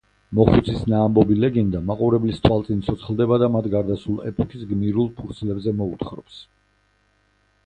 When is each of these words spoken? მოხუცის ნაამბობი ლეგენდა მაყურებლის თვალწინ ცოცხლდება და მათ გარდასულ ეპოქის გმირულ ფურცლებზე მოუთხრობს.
მოხუცის 0.37 0.77
ნაამბობი 0.93 1.35
ლეგენდა 1.43 1.81
მაყურებლის 1.89 2.41
თვალწინ 2.47 2.81
ცოცხლდება 2.89 3.39
და 3.45 3.51
მათ 3.57 3.69
გარდასულ 3.77 4.19
ეპოქის 4.33 4.67
გმირულ 4.73 5.15
ფურცლებზე 5.21 5.77
მოუთხრობს. 5.85 6.43